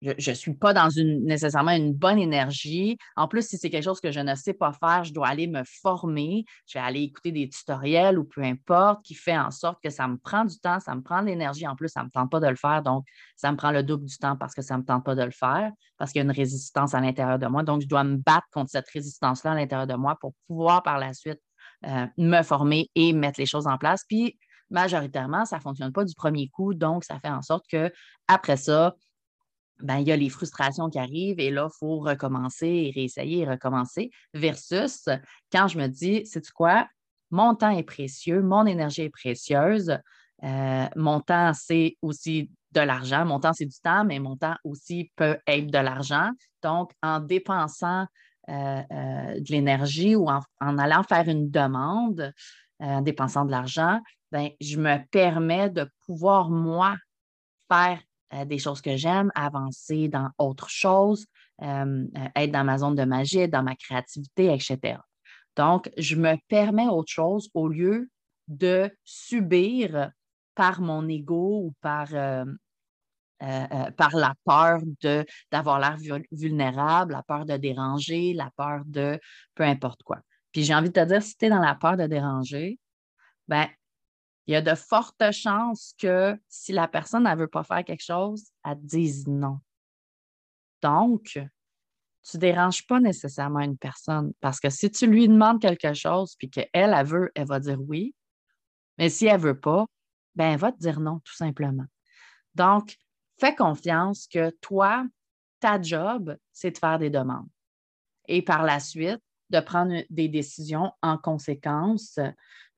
je 0.00 0.30
ne 0.30 0.34
suis 0.34 0.54
pas 0.54 0.72
dans 0.72 0.90
une, 0.90 1.24
nécessairement 1.24 1.72
une 1.72 1.92
bonne 1.92 2.18
énergie. 2.18 2.98
En 3.16 3.26
plus, 3.26 3.46
si 3.48 3.58
c'est 3.58 3.70
quelque 3.70 3.84
chose 3.84 4.00
que 4.00 4.12
je 4.12 4.20
ne 4.20 4.34
sais 4.34 4.52
pas 4.52 4.72
faire, 4.72 5.04
je 5.04 5.12
dois 5.12 5.28
aller 5.28 5.46
me 5.46 5.62
former, 5.64 6.44
je 6.66 6.78
vais 6.78 6.84
aller 6.84 7.02
écouter 7.02 7.32
des 7.32 7.48
tutoriels 7.48 8.18
ou 8.18 8.24
peu 8.24 8.42
importe, 8.42 9.04
qui 9.04 9.14
fait 9.14 9.36
en 9.36 9.50
sorte 9.50 9.82
que 9.82 9.90
ça 9.90 10.06
me 10.06 10.16
prend 10.16 10.44
du 10.44 10.58
temps, 10.58 10.78
ça 10.80 10.94
me 10.94 11.02
prend 11.02 11.20
de 11.22 11.26
l'énergie. 11.26 11.66
En 11.66 11.74
plus, 11.74 11.88
ça 11.88 12.00
ne 12.00 12.06
me 12.06 12.10
tente 12.10 12.30
pas 12.30 12.40
de 12.40 12.46
le 12.46 12.56
faire, 12.56 12.82
donc 12.82 13.04
ça 13.36 13.50
me 13.50 13.56
prend 13.56 13.72
le 13.72 13.82
double 13.82 14.04
du 14.04 14.16
temps 14.18 14.36
parce 14.36 14.54
que 14.54 14.62
ça 14.62 14.74
ne 14.74 14.82
me 14.82 14.84
tente 14.86 15.04
pas 15.04 15.14
de 15.14 15.22
le 15.22 15.32
faire, 15.32 15.72
parce 15.96 16.12
qu'il 16.12 16.20
y 16.20 16.22
a 16.22 16.24
une 16.24 16.36
résistance 16.36 16.94
à 16.94 17.00
l'intérieur 17.00 17.38
de 17.38 17.46
moi. 17.46 17.62
Donc, 17.64 17.82
je 17.82 17.88
dois 17.88 18.04
me 18.04 18.16
battre 18.16 18.46
contre 18.52 18.70
cette 18.70 18.88
résistance-là 18.88 19.52
à 19.52 19.54
l'intérieur 19.54 19.86
de 19.86 19.94
moi 19.94 20.16
pour 20.20 20.34
pouvoir 20.46 20.82
par 20.82 20.98
la 20.98 21.12
suite 21.12 21.40
euh, 21.86 22.06
me 22.16 22.42
former 22.42 22.88
et 22.94 23.12
mettre 23.12 23.40
les 23.40 23.46
choses 23.46 23.66
en 23.66 23.78
place. 23.78 24.04
Puis, 24.08 24.38
majoritairement, 24.70 25.44
ça 25.44 25.56
ne 25.56 25.62
fonctionne 25.62 25.92
pas 25.92 26.04
du 26.04 26.14
premier 26.14 26.48
coup, 26.48 26.74
donc 26.74 27.04
ça 27.04 27.18
fait 27.18 27.30
en 27.30 27.42
sorte 27.42 27.64
que 27.70 27.90
après 28.26 28.56
ça, 28.56 28.94
ben, 29.80 29.98
il 29.98 30.08
y 30.08 30.12
a 30.12 30.16
les 30.16 30.28
frustrations 30.28 30.90
qui 30.90 30.98
arrivent 30.98 31.40
et 31.40 31.50
là, 31.50 31.68
il 31.72 31.78
faut 31.78 31.98
recommencer 31.98 32.66
et 32.66 32.92
réessayer 32.94 33.42
et 33.42 33.48
recommencer. 33.48 34.10
Versus 34.34 35.08
quand 35.52 35.68
je 35.68 35.78
me 35.78 35.86
dis, 35.86 36.26
c'est 36.26 36.48
quoi, 36.50 36.86
mon 37.30 37.54
temps 37.54 37.70
est 37.70 37.84
précieux, 37.84 38.42
mon 38.42 38.66
énergie 38.66 39.02
est 39.02 39.10
précieuse, 39.10 39.98
euh, 40.44 40.86
mon 40.96 41.20
temps, 41.20 41.52
c'est 41.54 41.96
aussi 42.02 42.50
de 42.72 42.80
l'argent. 42.80 43.24
Mon 43.24 43.40
temps, 43.40 43.52
c'est 43.52 43.66
du 43.66 43.78
temps, 43.80 44.04
mais 44.04 44.18
mon 44.18 44.36
temps 44.36 44.56
aussi 44.64 45.10
peut 45.16 45.38
être 45.46 45.66
de 45.66 45.78
l'argent. 45.78 46.30
Donc, 46.62 46.92
en 47.02 47.20
dépensant 47.20 48.06
euh, 48.48 48.82
euh, 48.92 49.40
de 49.40 49.50
l'énergie 49.50 50.16
ou 50.16 50.28
en, 50.28 50.42
allant 50.60 51.02
faire 51.02 51.28
une 51.28 51.50
demande, 51.50 52.32
en 52.80 53.02
dépensant 53.02 53.44
de 53.44 53.50
l'argent, 53.50 54.00
ben, 54.30 54.50
je 54.60 54.78
me 54.78 54.98
permets 55.10 55.70
de 55.70 55.88
pouvoir, 56.06 56.50
moi, 56.50 56.96
faire 57.70 58.00
euh, 58.34 58.44
des 58.44 58.58
choses 58.58 58.82
que 58.82 58.96
j'aime, 58.96 59.30
avancer 59.34 60.08
dans 60.08 60.28
autre 60.36 60.68
chose, 60.68 61.26
euh, 61.62 62.04
euh, 62.16 62.28
être 62.36 62.52
dans 62.52 62.64
ma 62.64 62.76
zone 62.76 62.94
de 62.94 63.04
magie, 63.04 63.48
dans 63.48 63.62
ma 63.62 63.74
créativité, 63.74 64.52
etc. 64.52 64.98
Donc, 65.56 65.90
je 65.96 66.14
me 66.14 66.36
permets 66.46 66.88
autre 66.88 67.10
chose 67.10 67.48
au 67.54 67.68
lieu 67.68 68.10
de 68.48 68.90
subir 69.02 70.10
par 70.54 70.80
mon 70.80 71.08
ego 71.08 71.62
ou 71.64 71.74
par 71.80 72.08
par 73.96 74.16
la 74.16 74.34
peur 74.44 74.80
d'avoir 75.52 75.78
l'air 75.78 75.96
vulnérable, 76.32 77.12
la 77.12 77.22
peur 77.22 77.44
de 77.46 77.56
déranger, 77.56 78.34
la 78.34 78.50
peur 78.56 78.82
de 78.84 79.20
peu 79.54 79.62
importe 79.62 80.02
quoi. 80.02 80.18
Puis 80.52 80.64
j'ai 80.64 80.74
envie 80.74 80.88
de 80.88 80.94
te 80.94 81.04
dire, 81.04 81.22
si 81.22 81.36
tu 81.36 81.46
es 81.46 81.48
dans 81.48 81.60
la 81.60 81.76
peur 81.76 81.96
de 81.96 82.06
déranger, 82.06 82.78
ben 83.46 83.68
il 84.48 84.52
y 84.52 84.56
a 84.56 84.62
de 84.62 84.74
fortes 84.74 85.30
chances 85.30 85.94
que 85.98 86.34
si 86.48 86.72
la 86.72 86.88
personne 86.88 87.24
ne 87.24 87.36
veut 87.36 87.48
pas 87.48 87.64
faire 87.64 87.84
quelque 87.84 88.02
chose, 88.02 88.44
elle 88.64 88.80
te 88.80 88.86
dise 88.86 89.28
non. 89.28 89.60
Donc, 90.80 91.38
tu 92.22 92.36
ne 92.36 92.40
déranges 92.40 92.86
pas 92.86 92.98
nécessairement 92.98 93.60
une 93.60 93.76
personne 93.76 94.32
parce 94.40 94.58
que 94.58 94.70
si 94.70 94.90
tu 94.90 95.06
lui 95.06 95.28
demandes 95.28 95.60
quelque 95.60 95.92
chose 95.92 96.34
puis 96.36 96.48
qu'elle, 96.48 96.68
elle 96.72 97.06
veut, 97.06 97.30
elle 97.34 97.46
va 97.46 97.60
dire 97.60 97.78
oui. 97.78 98.14
Mais 98.96 99.10
si 99.10 99.26
elle 99.26 99.36
ne 99.36 99.48
veut 99.48 99.60
pas, 99.60 99.84
ben, 100.34 100.54
elle 100.54 100.58
va 100.58 100.72
te 100.72 100.78
dire 100.78 100.98
non, 100.98 101.20
tout 101.24 101.34
simplement. 101.34 101.86
Donc, 102.54 102.96
fais 103.38 103.54
confiance 103.54 104.26
que 104.26 104.48
toi, 104.62 105.04
ta 105.60 105.80
job, 105.80 106.34
c'est 106.52 106.70
de 106.70 106.78
faire 106.78 106.98
des 106.98 107.10
demandes. 107.10 107.48
Et 108.26 108.40
par 108.40 108.62
la 108.62 108.80
suite, 108.80 109.22
de 109.50 109.60
prendre 109.60 110.02
des 110.10 110.28
décisions 110.28 110.92
en 111.02 111.18
conséquence, 111.18 112.18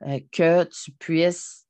euh, 0.06 0.20
que 0.32 0.64
tu 0.64 0.92
puisses 0.92 1.66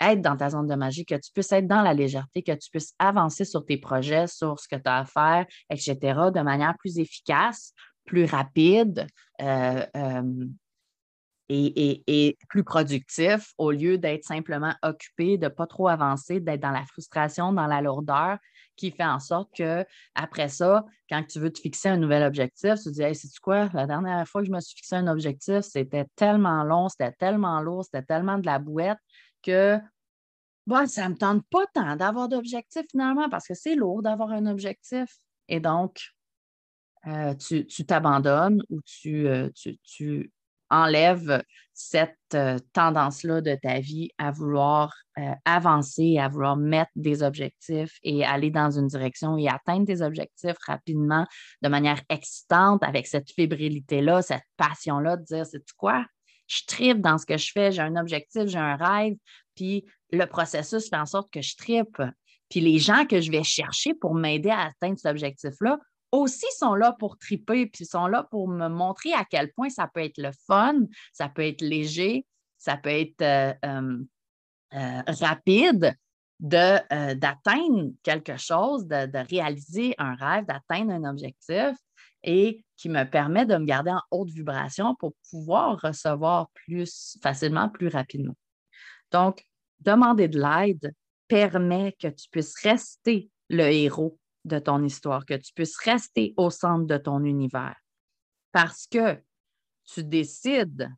être 0.00 0.20
dans 0.20 0.36
ta 0.36 0.50
zone 0.50 0.66
de 0.66 0.74
magie, 0.74 1.04
que 1.04 1.14
tu 1.14 1.30
puisses 1.32 1.52
être 1.52 1.66
dans 1.66 1.82
la 1.82 1.94
légèreté, 1.94 2.42
que 2.42 2.52
tu 2.52 2.70
puisses 2.70 2.94
avancer 2.98 3.44
sur 3.44 3.64
tes 3.64 3.76
projets, 3.76 4.26
sur 4.26 4.58
ce 4.58 4.68
que 4.68 4.76
tu 4.76 4.88
as 4.88 4.98
à 4.98 5.04
faire, 5.04 5.46
etc., 5.70 5.96
de 6.34 6.40
manière 6.40 6.76
plus 6.78 6.98
efficace, 6.98 7.72
plus 8.04 8.24
rapide 8.24 9.06
euh, 9.40 9.86
euh, 9.96 10.46
et, 11.52 12.38
plus 12.48 12.64
productif 12.64 13.52
au 13.58 13.70
lieu 13.70 13.98
d'être 13.98 14.24
simplement 14.24 14.74
occupé, 14.82 15.38
de 15.38 15.44
ne 15.44 15.48
pas 15.48 15.66
trop 15.66 15.88
avancer, 15.88 16.40
d'être 16.40 16.60
dans 16.60 16.70
la 16.70 16.84
frustration, 16.84 17.52
dans 17.52 17.66
la 17.66 17.80
lourdeur, 17.80 18.38
qui 18.76 18.90
fait 18.90 19.04
en 19.04 19.20
sorte 19.20 19.54
que 19.54 19.84
après 20.14 20.48
ça, 20.48 20.84
quand 21.08 21.22
tu 21.24 21.38
veux 21.38 21.52
te 21.52 21.60
fixer 21.60 21.90
un 21.90 21.96
nouvel 21.96 22.22
objectif, 22.22 22.74
tu 22.76 22.84
te 22.84 22.88
dis 22.90 23.02
Hey, 23.02 23.14
c'est 23.14 23.28
quoi? 23.40 23.68
La 23.74 23.86
dernière 23.86 24.26
fois 24.26 24.40
que 24.40 24.46
je 24.46 24.52
me 24.52 24.60
suis 24.60 24.76
fixé 24.76 24.96
un 24.96 25.06
objectif, 25.08 25.60
c'était 25.60 26.06
tellement 26.16 26.64
long, 26.64 26.88
c'était 26.88 27.12
tellement 27.12 27.60
lourd, 27.60 27.84
c'était 27.84 28.04
tellement 28.04 28.38
de 28.38 28.46
la 28.46 28.58
bouette 28.58 28.98
que 29.42 29.78
bon, 30.66 30.86
ça 30.86 31.04
ne 31.04 31.14
me 31.14 31.18
tente 31.18 31.44
pas 31.50 31.66
tant 31.74 31.96
d'avoir 31.96 32.28
d'objectifs 32.28 32.86
finalement 32.90 33.28
parce 33.28 33.46
que 33.46 33.54
c'est 33.54 33.74
lourd 33.74 34.02
d'avoir 34.02 34.30
un 34.30 34.46
objectif. 34.46 35.18
Et 35.48 35.60
donc, 35.60 36.00
euh, 37.06 37.34
tu 37.34 37.84
t'abandonnes 37.84 38.62
ou 38.70 38.80
tu, 38.82 39.26
euh, 39.26 39.50
tu, 39.82 40.32
enlèves 40.72 41.42
cette 41.74 42.16
euh, 42.34 42.58
tendance-là 42.72 43.40
de 43.40 43.56
ta 43.60 43.78
vie 43.78 44.10
à 44.18 44.30
vouloir 44.30 44.92
avancer, 45.44 46.18
à 46.18 46.28
vouloir 46.28 46.56
mettre 46.56 46.90
des 46.96 47.22
objectifs 47.22 47.98
et 48.02 48.24
aller 48.24 48.50
dans 48.50 48.70
une 48.70 48.86
direction 48.86 49.36
et 49.36 49.48
atteindre 49.48 49.86
tes 49.86 50.00
objectifs 50.00 50.56
rapidement 50.66 51.26
de 51.60 51.68
manière 51.68 52.00
excitante 52.08 52.82
avec 52.82 53.06
cette 53.06 53.30
fébrilité-là, 53.30 54.22
cette 54.22 54.44
passion-là 54.56 55.18
de 55.18 55.24
dire, 55.24 55.44
c'est 55.44 55.62
quoi? 55.76 56.06
Je 56.46 56.62
tripe 56.66 57.00
dans 57.00 57.18
ce 57.18 57.26
que 57.26 57.36
je 57.36 57.50
fais, 57.52 57.72
j'ai 57.72 57.82
un 57.82 57.96
objectif, 57.96 58.46
j'ai 58.46 58.58
un 58.58 58.76
rêve, 58.76 59.14
puis 59.54 59.84
le 60.10 60.24
processus 60.26 60.88
fait 60.88 60.96
en 60.96 61.06
sorte 61.06 61.30
que 61.30 61.42
je 61.42 61.56
tripe. 61.56 62.00
Puis 62.48 62.60
les 62.60 62.78
gens 62.78 63.06
que 63.06 63.20
je 63.20 63.30
vais 63.30 63.42
chercher 63.42 63.94
pour 63.94 64.14
m'aider 64.14 64.50
à 64.50 64.66
atteindre 64.66 64.98
cet 64.98 65.10
objectif-là 65.10 65.78
aussi 66.12 66.46
sont 66.58 66.74
là 66.74 66.94
pour 66.98 67.18
triper, 67.18 67.66
puis 67.66 67.86
sont 67.86 68.06
là 68.06 68.22
pour 68.30 68.46
me 68.46 68.68
montrer 68.68 69.12
à 69.14 69.24
quel 69.24 69.50
point 69.52 69.70
ça 69.70 69.88
peut 69.92 70.00
être 70.00 70.18
le 70.18 70.30
fun, 70.46 70.74
ça 71.12 71.28
peut 71.28 71.42
être 71.42 71.62
léger, 71.62 72.26
ça 72.58 72.76
peut 72.76 72.90
être 72.90 73.22
euh, 73.22 73.54
euh, 73.64 74.04
euh, 74.74 75.02
rapide 75.06 75.96
d'atteindre 76.38 77.92
quelque 78.02 78.36
chose, 78.36 78.86
de, 78.86 79.06
de, 79.06 79.18
réaliser 79.30 79.94
un 79.98 80.14
rêve, 80.14 80.44
d'atteindre 80.44 80.92
un 80.92 81.04
objectif 81.08 81.76
et 82.24 82.64
qui 82.76 82.88
me 82.88 83.04
permet 83.04 83.46
de 83.46 83.56
me 83.56 83.64
garder 83.64 83.92
en 83.92 84.02
haute 84.10 84.30
vibration 84.30 84.96
pour 84.96 85.12
pouvoir 85.30 85.80
recevoir 85.80 86.50
plus 86.50 87.16
facilement, 87.22 87.68
plus 87.68 87.88
rapidement. 87.88 88.36
Donc, 89.12 89.46
demander 89.80 90.26
de 90.26 90.40
l'aide 90.40 90.92
permet 91.28 91.92
que 91.92 92.08
tu 92.08 92.28
puisses 92.28 92.58
rester 92.60 93.30
le 93.48 93.64
héros 93.64 94.18
de 94.44 94.58
ton 94.58 94.82
histoire, 94.82 95.24
que 95.24 95.34
tu 95.34 95.52
puisses 95.52 95.78
rester 95.78 96.34
au 96.36 96.50
centre 96.50 96.86
de 96.86 96.96
ton 96.96 97.24
univers. 97.24 97.76
Parce 98.52 98.86
que 98.86 99.20
tu 99.84 100.04
décides 100.04 100.88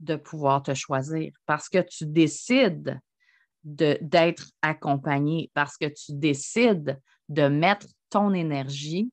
de 0.00 0.16
pouvoir 0.16 0.62
te 0.62 0.74
choisir, 0.74 1.32
parce 1.46 1.68
que 1.68 1.78
tu 1.78 2.06
décides 2.06 3.00
d'être 3.64 4.46
accompagné, 4.62 5.50
parce 5.54 5.76
que 5.76 5.86
tu 5.86 6.12
décides 6.12 7.00
de 7.28 7.48
mettre 7.48 7.86
ton 8.10 8.32
énergie 8.32 9.10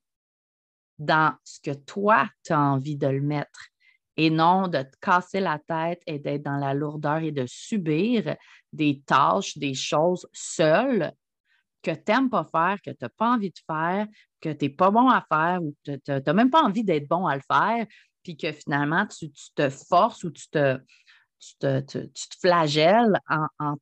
dans 0.98 1.34
ce 1.44 1.60
que 1.60 1.74
toi, 1.74 2.28
tu 2.44 2.52
as 2.52 2.60
envie 2.60 2.96
de 2.96 3.08
le 3.08 3.20
mettre 3.20 3.68
et 4.16 4.30
non 4.30 4.68
de 4.68 4.82
te 4.82 4.96
casser 5.00 5.40
la 5.40 5.58
tête 5.58 6.00
et 6.06 6.18
d'être 6.18 6.42
dans 6.42 6.56
la 6.56 6.72
lourdeur 6.72 7.18
et 7.18 7.32
de 7.32 7.44
subir 7.46 8.36
des 8.72 9.02
tâches, 9.04 9.58
des 9.58 9.74
choses 9.74 10.26
seules 10.32 11.12
que 11.86 11.92
tu 11.92 12.12
n'aimes 12.12 12.30
pas 12.30 12.44
faire, 12.44 12.78
que 12.82 12.90
tu 12.90 12.96
n'as 13.02 13.08
pas 13.08 13.30
envie 13.34 13.50
de 13.50 13.60
faire, 13.64 14.08
que 14.40 14.48
tu 14.48 14.64
n'es 14.64 14.70
pas 14.70 14.90
bon 14.90 15.08
à 15.08 15.24
faire 15.30 15.62
ou 15.62 15.72
tu 15.84 16.00
n'as 16.08 16.32
même 16.32 16.50
pas 16.50 16.62
envie 16.64 16.82
d'être 16.82 17.06
bon 17.06 17.26
à 17.26 17.36
le 17.36 17.42
faire, 17.48 17.86
puis 18.24 18.36
que 18.36 18.50
finalement 18.50 19.06
tu, 19.06 19.30
te 19.54 19.70
forces 19.70 20.24
ou 20.24 20.30
tu 20.30 20.48
te, 20.48 20.80
tu 21.60 22.08
flagelles 22.40 23.20
en, 23.60 23.76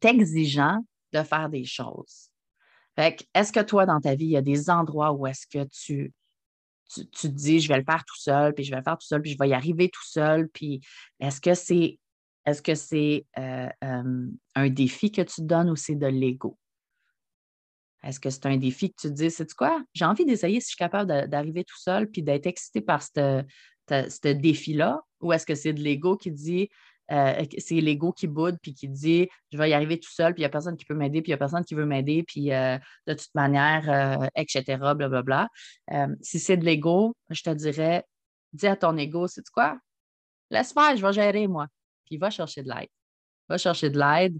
t'exigeant 0.00 0.84
de 1.12 1.22
faire 1.22 1.48
des 1.48 1.64
choses. 1.64 2.30
est-ce 2.96 3.52
que 3.52 3.60
toi, 3.60 3.86
dans 3.86 4.00
ta 4.00 4.16
vie, 4.16 4.26
il 4.26 4.30
y 4.32 4.36
a 4.36 4.42
des 4.42 4.70
endroits 4.70 5.12
où 5.12 5.28
est-ce 5.28 5.46
que 5.46 5.64
tu, 5.68 6.12
tu, 6.92 7.06
te 7.06 7.26
dis, 7.28 7.60
je 7.60 7.68
vais 7.68 7.78
le 7.78 7.84
faire 7.84 8.04
tout 8.04 8.18
seul, 8.18 8.54
puis 8.54 8.64
je 8.64 8.72
vais 8.72 8.78
le 8.78 8.82
faire 8.82 8.98
tout 8.98 9.06
seul, 9.06 9.22
puis 9.22 9.30
je 9.30 9.38
vais 9.38 9.50
y 9.50 9.54
arriver 9.54 9.88
tout 9.88 10.04
seul, 10.04 10.48
puis 10.48 10.80
est-ce 11.20 11.40
que 11.40 11.54
c'est 11.54 11.99
est-ce 12.46 12.62
que 12.62 12.74
c'est 12.74 13.26
euh, 13.38 13.68
un 14.54 14.68
défi 14.70 15.12
que 15.12 15.22
tu 15.22 15.42
donnes 15.42 15.70
ou 15.70 15.76
c'est 15.76 15.94
de 15.94 16.06
l'ego? 16.06 16.56
Est-ce 18.02 18.18
que 18.18 18.30
c'est 18.30 18.46
un 18.46 18.56
défi 18.56 18.90
que 18.90 19.00
tu 19.00 19.08
te 19.08 19.12
dis, 19.12 19.30
c'est 19.30 19.52
quoi? 19.52 19.82
J'ai 19.92 20.06
envie 20.06 20.24
d'essayer 20.24 20.58
si 20.60 20.64
je 20.64 20.68
suis 20.68 20.76
capable 20.76 21.28
d'arriver 21.28 21.64
tout 21.64 21.78
seul 21.78 22.10
puis 22.10 22.22
d'être 22.22 22.46
excité 22.46 22.80
par 22.80 23.02
ce 23.02 24.32
défi-là? 24.32 25.02
Ou 25.20 25.34
est-ce 25.34 25.44
que 25.44 25.54
c'est 25.54 25.74
de 25.74 25.82
l'ego 25.82 26.16
qui 26.16 26.30
dit, 26.30 26.70
euh, 27.12 27.44
c'est 27.58 27.80
l'ego 27.82 28.12
qui 28.12 28.26
boude 28.26 28.56
puis 28.62 28.72
qui 28.72 28.88
dit 28.88 29.28
je 29.52 29.58
vais 29.58 29.68
y 29.68 29.74
arriver 29.74 30.00
tout 30.00 30.10
seul, 30.10 30.32
puis 30.32 30.40
il 30.40 30.44
n'y 30.44 30.46
a 30.46 30.50
personne 30.50 30.78
qui 30.78 30.86
peut 30.86 30.94
m'aider, 30.94 31.20
puis 31.20 31.30
il 31.30 31.34
n'y 31.34 31.34
a 31.34 31.38
personne 31.38 31.64
qui 31.64 31.74
veut 31.74 31.84
m'aider, 31.84 32.22
puis 32.22 32.52
euh, 32.54 32.78
de 33.06 33.12
toute 33.12 33.34
manière, 33.34 34.28
etc., 34.34 34.78
blablabla. 34.94 35.48
si 36.22 36.38
c'est 36.38 36.56
de 36.56 36.64
l'ego, 36.64 37.14
je 37.28 37.42
te 37.42 37.50
dirais 37.50 38.04
dis 38.52 38.66
à 38.66 38.76
ton 38.76 38.96
ego, 38.96 39.26
c'est 39.28 39.48
quoi? 39.50 39.78
Laisse 40.50 40.72
faire, 40.72 40.96
je 40.96 41.06
vais 41.06 41.12
gérer 41.12 41.46
moi 41.46 41.66
puis 42.10 42.18
va 42.18 42.28
chercher 42.28 42.62
de 42.62 42.68
l'aide. 42.68 42.88
Va 43.48 43.56
chercher 43.56 43.88
de 43.88 43.98
l'aide 43.98 44.36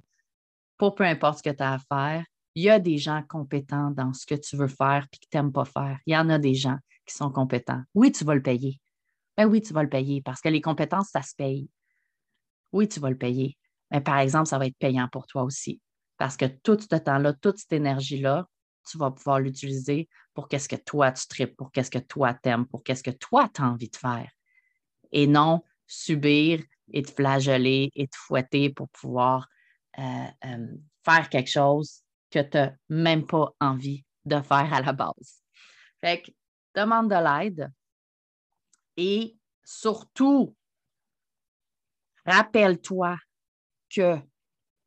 pour 0.77 0.95
peu 0.95 1.05
importe 1.05 1.39
ce 1.39 1.43
que 1.45 1.55
tu 1.55 1.63
as 1.63 1.75
à 1.75 1.79
faire. 1.79 2.25
Il 2.57 2.65
y 2.65 2.71
a 2.71 2.81
des 2.81 2.99
gens 2.99 3.23
compétents 3.23 3.93
dans 3.93 4.13
ce 4.13 4.27
que 4.27 4.35
tu 4.35 4.57
veux 4.57 4.69
faire 4.69 5.07
puis 5.11 5.21
que 5.21 5.27
tu 5.31 5.37
n'aimes 5.37 5.53
pas 5.53 5.65
faire. 5.65 5.99
Il 6.05 6.13
y 6.13 6.17
en 6.17 6.29
a 6.31 6.39
des 6.39 6.55
gens 6.55 6.77
qui 7.07 7.15
sont 7.15 7.31
compétents. 7.31 7.83
Oui, 7.95 8.11
tu 8.11 8.25
vas 8.25 8.35
le 8.35 8.43
payer. 8.43 8.81
Ben 9.37 9.47
oui, 9.47 9.63
tu 9.63 9.73
vas 9.73 9.85
le 9.85 9.89
payer 9.89 10.21
parce 10.21 10.41
que 10.41 10.49
les 10.49 10.61
compétences, 10.61 11.11
ça 11.11 11.23
se 11.23 11.35
paye. 11.37 11.71
Oui, 12.73 12.89
tu 12.89 12.99
vas 12.99 13.11
le 13.11 13.17
payer. 13.17 13.57
Mais 13.93 14.01
par 14.01 14.19
exemple, 14.19 14.49
ça 14.49 14.59
va 14.59 14.67
être 14.67 14.77
payant 14.79 15.09
pour 15.09 15.27
toi 15.27 15.45
aussi. 15.45 15.81
Parce 16.17 16.37
que 16.37 16.47
tout 16.47 16.79
ce 16.79 16.97
temps-là, 16.97 17.33
toute 17.35 17.59
cette 17.59 17.73
énergie-là, 17.73 18.49
tu 18.91 18.99
vas 18.99 19.11
pouvoir 19.13 19.39
l'utiliser 19.39 20.09
pour 20.35 20.49
qu'est-ce 20.49 20.69
que 20.69 20.77
toi 20.77 21.13
tu 21.13 21.27
tripes, 21.29 21.57
pour 21.57 21.71
qu'est-ce 21.71 21.91
que 21.91 21.99
toi 21.99 22.35
t'aimes, 22.35 22.67
pour 22.67 22.83
qu'est-ce 22.83 23.03
que 23.03 23.11
toi 23.11 23.49
tu 23.55 23.63
as 23.63 23.67
envie 23.67 23.89
de 23.89 23.97
faire. 23.97 24.31
Et 25.13 25.27
non 25.27 25.63
subir 25.87 26.63
et 26.93 27.03
te 27.03 27.11
flageller 27.11 27.91
et 27.95 28.09
te 28.09 28.17
fouetter 28.17 28.71
pour 28.71 28.89
pouvoir 28.91 29.49
euh, 29.99 30.03
euh, 30.45 30.67
faire 31.05 31.29
quelque 31.29 31.51
chose 31.51 32.03
que 32.31 32.41
tu 32.41 32.57
n'as 32.57 32.73
même 32.89 33.27
pas 33.27 33.55
envie 33.61 34.05
de 34.25 34.41
faire 34.41 34.73
à 34.73 34.81
la 34.81 34.93
base. 34.93 35.43
Fait 36.01 36.23
que 36.23 36.31
demande 36.75 37.11
de 37.11 37.17
l'aide 37.17 37.73
et 38.97 39.37
surtout, 39.65 40.55
rappelle-toi 42.27 43.17
que 43.89 44.17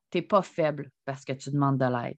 tu 0.10 0.18
n'es 0.18 0.22
pas 0.22 0.42
faible 0.42 0.92
parce 1.06 1.26
que 1.26 1.34
tu 1.34 1.52
demandes 1.52 1.80
de 1.80 1.86
l'aide. 1.86 2.18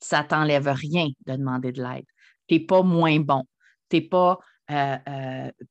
Ça 0.00 0.22
ne 0.22 0.28
t'enlève 0.28 0.68
rien 0.68 1.08
de 1.26 1.36
demander 1.36 1.72
de 1.72 1.82
l'aide. 1.82 2.06
Tu 2.46 2.54
n'es 2.54 2.60
pas 2.60 2.82
moins 2.82 3.20
bon. 3.20 3.44
Tu 3.88 3.96
n'es 3.96 4.02
pas 4.02 4.38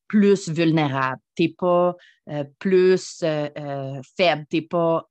plus 0.08 0.50
vulnérable, 0.50 1.22
tu 1.36 1.44
n'es 1.44 1.50
pas 1.50 1.96
euh, 2.30 2.44
plus 2.60 3.20
faible, 3.20 4.46
tu 4.50 4.58
n'es 4.58 4.62
pas, 4.62 5.08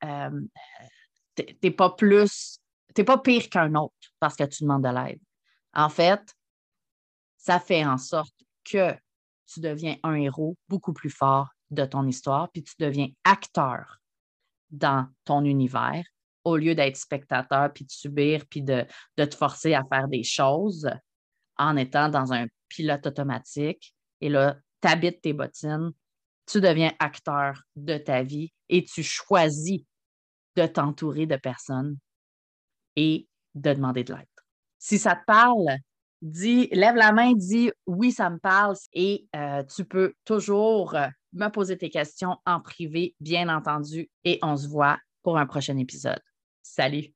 pas 1.77 1.91
plus, 1.91 2.59
tu 2.95 3.05
pas 3.05 3.19
pire 3.19 3.49
qu'un 3.49 3.75
autre 3.75 3.95
parce 4.19 4.37
que 4.37 4.45
tu 4.45 4.65
demandes 4.65 4.85
de 4.85 4.89
l'aide. 4.89 5.21
En 5.73 5.89
fait, 5.89 6.23
ça 7.37 7.61
fait 7.61 7.85
en 7.85 7.99
sorte 7.99 8.35
que 8.65 8.95
tu 9.47 9.61
deviens 9.61 9.97
un 10.03 10.15
héros 10.15 10.57
beaucoup 10.69 10.93
plus 10.93 11.11
fort 11.11 11.49
de 11.71 11.85
ton 11.85 12.07
histoire, 12.07 12.51
puis 12.51 12.63
tu 12.63 12.75
deviens 12.79 13.09
acteur 13.25 14.01
dans 14.71 15.07
ton 15.25 15.45
univers. 15.45 16.05
Au 16.45 16.57
lieu 16.57 16.75
d'être 16.75 16.97
spectateur, 16.97 17.73
puis 17.73 17.85
de 17.85 17.91
subir, 17.91 18.45
puis 18.49 18.63
de, 18.63 18.85
de 19.17 19.25
te 19.25 19.35
forcer 19.35 19.75
à 19.75 19.83
faire 19.85 20.07
des 20.07 20.23
choses 20.23 20.89
en 21.57 21.77
étant 21.77 22.09
dans 22.09 22.33
un 22.33 22.47
pilote 22.69 23.07
automatique. 23.07 23.95
Et 24.21 24.29
là, 24.29 24.57
tu 24.83 24.89
habites 24.89 25.23
tes 25.23 25.33
bottines, 25.33 25.93
tu 26.47 26.61
deviens 26.61 26.93
acteur 26.99 27.63
de 27.75 27.99
ta 27.99 28.23
vie 28.23 28.53
et 28.69 28.85
tu 28.85 29.03
choisis 29.03 29.83
de 30.57 30.67
t'entourer 30.67 31.27
de 31.27 31.37
personnes 31.37 31.99
et 32.97 33.29
de 33.55 33.73
demander 33.73 34.05
de 34.05 34.15
l'aide. 34.15 34.27
Si 34.79 34.99
ça 34.99 35.17
te 35.17 35.25
parle, 35.27 35.77
dis, 36.23 36.69
lève 36.73 36.95
la 36.95 37.13
main, 37.13 37.33
dis 37.35 37.71
oui, 37.87 38.13
ça 38.13 38.31
me 38.31 38.39
parle 38.39 38.77
et 38.93 39.27
euh, 39.35 39.63
tu 39.65 39.85
peux 39.85 40.15
toujours 40.25 40.97
me 41.33 41.49
poser 41.49 41.77
tes 41.77 41.91
questions 41.91 42.37
en 42.47 42.61
privé, 42.61 43.15
bien 43.21 43.49
entendu, 43.55 44.11
et 44.25 44.39
on 44.43 44.57
se 44.57 44.69
voit 44.69 44.99
pour 45.23 45.39
un 45.39 45.47
prochain 45.47 45.77
épisode. 45.77 46.21
Salut! 46.63 47.16